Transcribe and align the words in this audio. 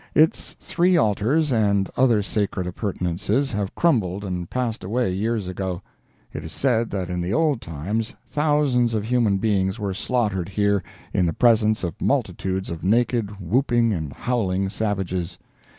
Its 0.15 0.55
three 0.59 0.97
altars 0.97 1.51
and 1.51 1.87
other 1.95 2.23
sacred 2.23 2.65
appurtenances 2.65 3.51
have 3.51 3.75
crumbled 3.75 4.23
and 4.23 4.49
passed 4.49 4.83
away 4.83 5.13
years 5.13 5.45
ago. 5.47 5.79
It 6.33 6.43
is 6.43 6.51
said 6.51 6.89
that 6.89 7.07
in 7.07 7.21
the 7.21 7.33
old 7.35 7.61
times 7.61 8.15
thousands 8.25 8.95
of 8.95 9.03
human 9.05 9.37
beings 9.37 9.77
were 9.77 9.93
slaughtered 9.93 10.49
here, 10.49 10.81
in 11.13 11.27
the 11.27 11.33
presence 11.33 11.83
of 11.83 12.01
multitudes 12.01 12.71
of 12.71 12.83
naked, 12.83 13.39
whooping 13.39 13.93
and 13.93 14.11
howling 14.11 14.69
savages. 14.69 15.37